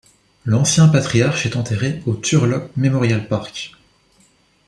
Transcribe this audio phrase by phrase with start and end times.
[0.45, 3.75] L'ancien patriarche est enterré au Turlock Memorial Park.